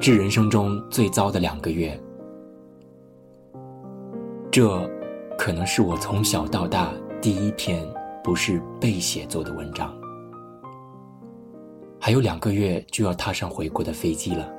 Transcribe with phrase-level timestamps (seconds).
[0.00, 2.00] 致人生中最糟的两个月。
[4.50, 4.90] 这，
[5.36, 6.90] 可能是我从小到大
[7.20, 7.86] 第一篇
[8.24, 9.94] 不是被写作的文章。
[12.00, 14.50] 还有两个月就要踏上回国的飞机了。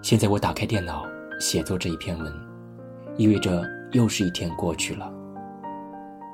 [0.00, 1.04] 现在我打开电脑
[1.38, 2.32] 写作这一篇文，
[3.18, 3.62] 意味着
[3.92, 5.12] 又是一天过去了，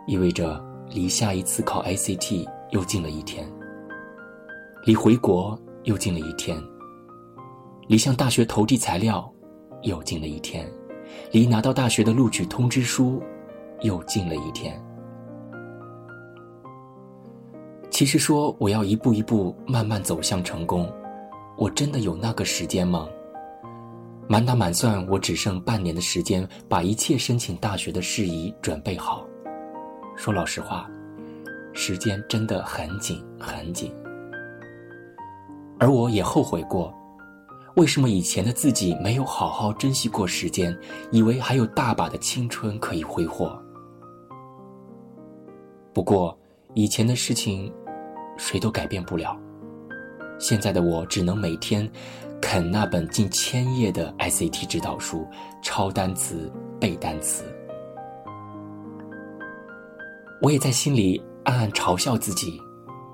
[0.07, 3.53] 意味着离下一次考 ICT 又近了一天，
[4.85, 6.57] 离回国又近了一天，
[7.89, 9.33] 离向大学投递材料
[9.83, 10.69] 又近了一天，
[11.31, 13.23] 离拿到大学的录取通知书
[13.83, 14.83] 又近了一天。
[17.89, 20.93] 其实说我要一步一步慢慢走向成功，
[21.57, 23.09] 我真的有那个时间吗？
[24.29, 29.25] 满打满算，我只剩半年的时间，把一切申请大学的事宜准备好。
[30.17, 30.91] 说老实话，
[31.73, 33.95] 时间真的很紧很紧。
[35.79, 36.93] 而我也后悔过，
[37.77, 40.77] 为什么以前的自己没有好好珍惜过时间，
[41.11, 43.57] 以为还有大把的青春可以挥霍。
[45.93, 46.39] 不过，
[46.75, 47.73] 以前的事情。
[48.39, 49.35] 谁都改变不了。
[50.39, 51.91] 现在的我只能每天
[52.39, 55.27] 啃那本近千页的 ICT 指导书，
[55.63, 57.45] 抄单词、背单词。
[60.43, 62.61] 我也在心里暗暗嘲笑自己，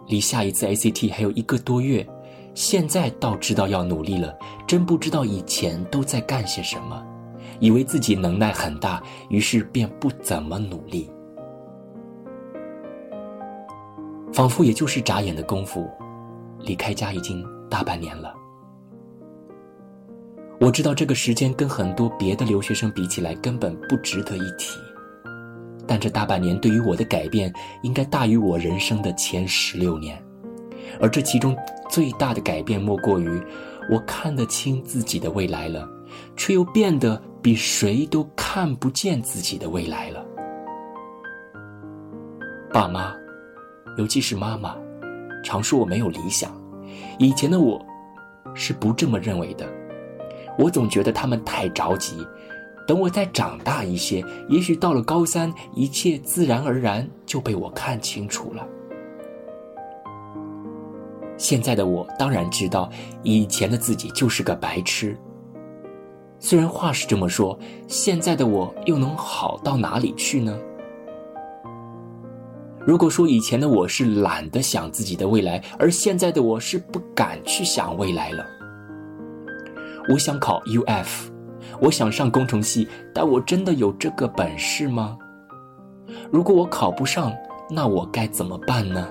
[0.09, 2.05] 离下一次 ICT 还有一个多月，
[2.55, 4.36] 现在倒知道要努力了，
[4.67, 7.03] 真不知道以前都在干些什么，
[7.61, 11.11] 以为自己能耐很大，于是便不怎么努力。
[14.33, 15.91] 仿佛也就是眨眼的功夫，
[16.61, 18.34] 离开家已经大半年了。
[20.61, 24.78] 我知道这个时间跟很多别的留学生比起来根本不值得一提，
[25.89, 30.22] 但这大半年对于我的改变应该大于我人生的前十六年，
[31.01, 31.57] 而这其中
[31.89, 33.43] 最大的改变莫过于
[33.91, 35.89] 我看得清自己的未来了，
[36.37, 40.25] 却又变得比谁都看不见自己的未来了。
[42.73, 43.14] 爸妈。
[43.98, 44.75] 尤其是妈妈，
[45.45, 46.51] 常说我没有理想。
[47.19, 47.79] 以前的我，
[48.55, 49.69] 是不这么认为的。
[50.59, 52.27] 我总觉得他们太着急，
[52.86, 58.67] 等我再长大一些，也许到了高三，一切自然而然就被我看清楚了。
[61.42, 62.89] 现在的我当然知道，
[63.25, 65.19] 以前的自己就是个白痴。
[66.39, 67.58] 虽然话是这么说，
[67.89, 70.57] 现在的我又能好到哪里去呢？
[72.86, 78.47] 如果说以前的我是懒得想自己的未来，而现在的我是不敢去想未来了。
[80.11, 81.29] 我想考 UF，
[81.80, 85.19] 我想上工程系，但我真的有这个本事吗？
[86.30, 87.33] 如果我考不上，
[87.69, 89.09] 那我该怎么办呢？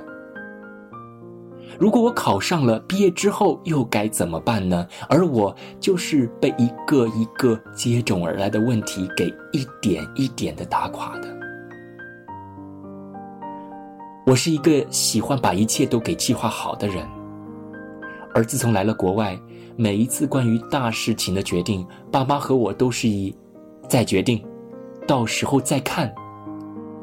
[1.81, 4.88] 如果我考上了，毕业之后又该怎么办呢？
[5.09, 11.28] 而我就是被一个一个接踵而来的问题给一点一点的打垮的。
[14.28, 17.03] 我是一个喜欢把一切都给计划好的人，
[18.36, 19.36] 而自从来了国外，
[19.75, 23.36] 每一次关于大事情的决定，爸妈和我都是以
[23.90, 24.40] “再决定，
[25.08, 26.13] 到时候再看”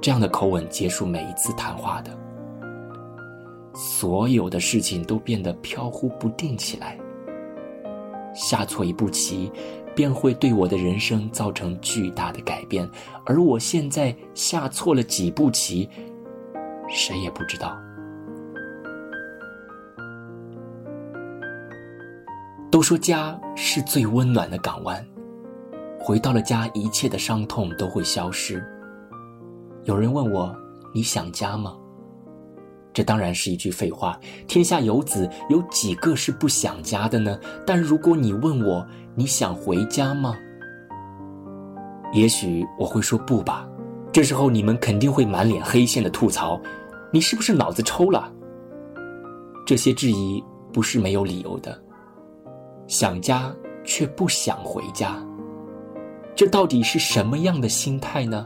[0.00, 2.16] 这样的口吻结束每一次谈话的。
[3.80, 6.98] 所有的事情都变得飘忽不定起来，
[8.34, 9.52] 下错一步棋，
[9.94, 12.90] 便会对我的人生造成巨大的改变。
[13.24, 15.88] 而我现在下错了几步棋。
[16.88, 17.78] 谁也不知道。
[22.72, 25.06] 都说家是最温暖的港湾，
[26.00, 28.60] 回到了家，一切的伤痛都会消失。
[29.84, 30.52] 有人问我
[30.92, 31.77] ：“你想家吗？”
[32.98, 34.18] 这当然是一句废话。
[34.48, 37.38] 天下游子有几个是不想家的呢？
[37.64, 40.36] 但如果你问我：“你想回家吗？”
[42.12, 43.68] 也许我会说不吧。
[44.10, 46.60] 这时候你们肯定会满脸黑线的吐槽。
[47.12, 48.32] 你是不是脑子抽了？
[49.64, 50.42] 这些质疑
[50.72, 51.80] 不是没有理由的。
[52.88, 53.54] 想家
[53.84, 55.24] 却不想回家，
[56.34, 58.44] 这到底是什么样的心态呢？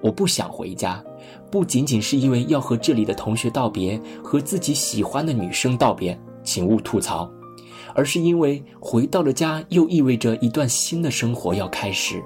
[0.00, 1.02] 我不想回家，
[1.50, 7.30] 不仅仅是因为要和这里的同学道别，和自己喜欢的女生道别，请勿吐槽，
[7.94, 12.22] 而是因为回到了家，又意味着一段新的生活要开始。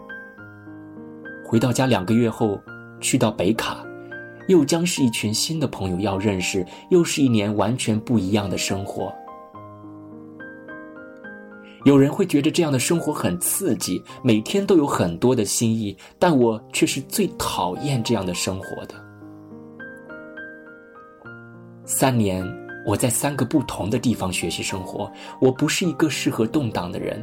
[1.47, 2.59] 回到家两个月后，
[3.01, 3.85] 去到北卡。
[4.49, 9.15] 又将是一群新的朋友要认识，又是一年完全不一样的生活。
[11.85, 18.95] 有人会觉得这样的生活很刺激，每天都有很多的新意，但我却是最讨厌这样的生活的。
[21.85, 22.47] 三年
[22.87, 27.21] 我在三个不同的地方学习生活，我不是一个适合动荡的人。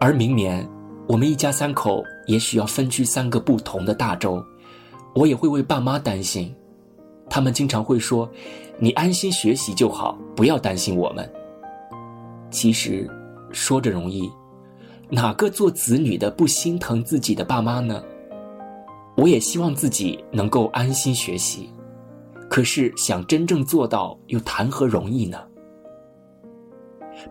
[0.00, 0.66] 而明年，
[1.08, 4.40] 我们一家三口也许要分居三个不同的大洲，
[5.14, 6.54] 我也会为爸妈担心。
[7.28, 8.30] 他们经常会说
[8.78, 11.28] ：“你安心学习就好，不要担心我们。”
[12.50, 13.06] 其实，
[13.52, 14.30] 说着容易，
[15.08, 18.02] 哪个做子女的不心疼自己的爸妈呢？
[19.16, 21.70] 我也希望自己能够安心学习，
[22.48, 25.38] 可是想真正做到，又谈何容易呢？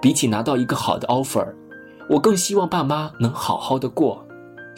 [0.01, 1.47] 比起拿到一个好的 offer。
[2.09, 4.25] 我更希望爸妈能好好的过，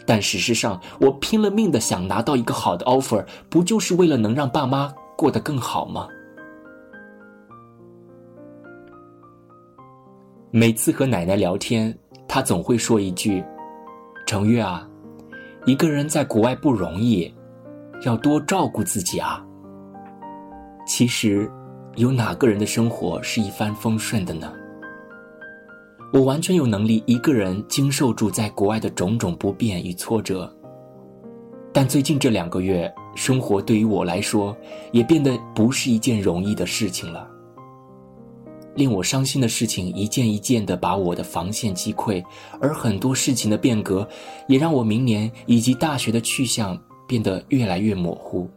[0.04, 6.08] 但事实上，我拼了命的想拿到一个好的 offer，不就是为了能让爸妈过得更好吗？
[10.52, 13.44] 每次和奶奶聊天，她总会说一句
[14.26, 14.88] ：“程月啊，
[15.64, 17.32] 一个人在国外不容易，
[18.04, 19.46] 要多照顾自己啊。”
[20.84, 21.48] 其实，
[21.94, 24.52] 有哪个人的生活是一帆风顺的呢？
[26.12, 30.52] 我完全有能力一个人经受住在国外的种种不便与挫折，
[31.72, 34.56] 但最近这两个月，生活对于我来说
[34.90, 37.30] 也变得不是一件容易的事情了。
[38.80, 42.24] 令我伤心的事情一件一件的把我的防线击溃，
[42.60, 44.08] 而很多事情的变革，
[44.48, 48.48] 也让我明年以及大学的去向变得越来越模糊。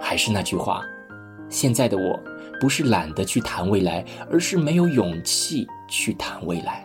[0.00, 0.80] 还是那句话，
[1.50, 2.18] 现在的我。
[2.60, 6.84] 不是懒得去谈未来，而是没有勇气去谈未来。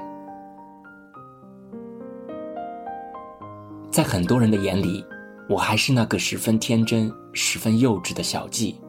[3.89, 5.03] 在很多人的眼里，
[5.49, 8.79] 我还是那个十分天真、十分幼稚的小季。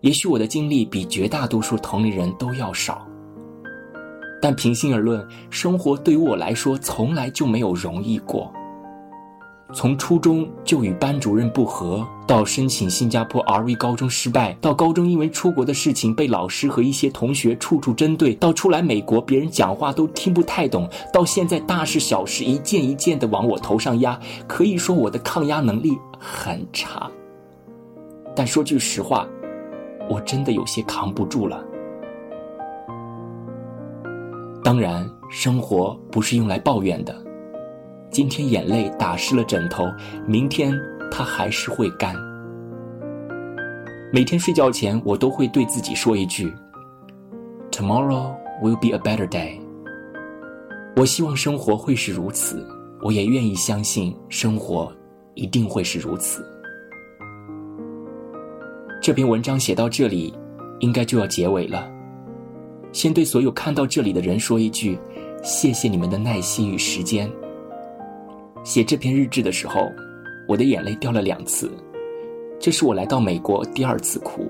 [0.00, 3.06] 也许我的经历比绝大多数同龄人都要少，
[4.40, 8.52] 但平心而论，生活对于我来说从来就没有容易过。
[9.74, 27.10] 从初中就与班主任不和，到申请新加坡 R V 高中失败，到高中因为出国的事情被老师和一些同学处处针对，到出来美国别人讲话都听不太懂，到现在大事小事一件一件的往我头上压，可以说我的抗压能力很差。
[28.34, 29.28] 但说句实话，
[30.08, 31.64] 我真的有些扛不住了。
[34.64, 37.14] 当然，生活不是用来抱怨的。
[38.10, 39.84] 今天眼泪打湿了枕头，
[40.26, 40.74] 明天
[41.10, 42.14] 它还是会干。
[44.12, 46.52] 每天睡觉前，我都会对自己说一句
[47.70, 49.60] ：“Tomorrow will be a better day。”
[50.96, 52.66] 我希望生活会是如此，
[53.02, 54.92] 我也愿意相信生活
[55.34, 56.44] 一定会是如此。
[59.08, 60.34] 这篇文章写到这里，
[60.80, 61.90] 应该就要结尾了。
[62.92, 64.98] 先对所有看到这里的人说一句：
[65.42, 67.26] 谢谢你们的耐心与时间。
[68.64, 69.80] 写这篇日志的时候，
[70.46, 71.72] 我的眼泪掉了两次，
[72.60, 74.46] 这是我来到美国第二次哭。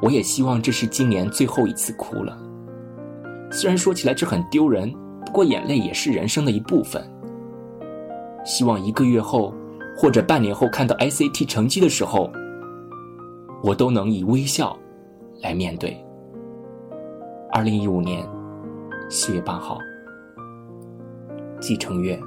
[0.00, 2.38] 我也希望这是今年最后一次哭了。
[3.50, 4.90] 虽然说起来这很丢人，
[5.26, 7.06] 不过眼泪也是人生的一部分。
[8.42, 9.52] 希望一个月后
[9.94, 12.32] 或者半年后看到 SAT 成绩的时候，
[13.62, 14.76] 我都能以微笑
[15.42, 15.96] 来面对。
[17.52, 18.26] 二零一五年
[19.08, 19.78] 四月八号，
[21.60, 22.18] 季承月。